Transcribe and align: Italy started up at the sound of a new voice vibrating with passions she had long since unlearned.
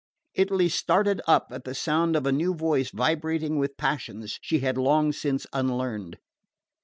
Italy 0.33 0.67
started 0.67 1.21
up 1.27 1.49
at 1.51 1.63
the 1.63 1.75
sound 1.75 2.15
of 2.15 2.25
a 2.25 2.31
new 2.31 2.55
voice 2.55 2.89
vibrating 2.89 3.59
with 3.59 3.77
passions 3.77 4.39
she 4.41 4.61
had 4.61 4.75
long 4.75 5.11
since 5.11 5.45
unlearned. 5.53 6.17